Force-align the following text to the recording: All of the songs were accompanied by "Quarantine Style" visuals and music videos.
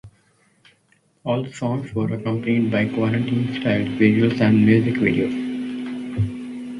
All 1.25 1.41
of 1.41 1.45
the 1.45 1.53
songs 1.53 1.93
were 1.93 2.11
accompanied 2.11 2.71
by 2.71 2.87
"Quarantine 2.87 3.53
Style" 3.61 3.85
visuals 3.85 4.41
and 4.41 4.65
music 4.65 4.95
videos. 4.95 6.59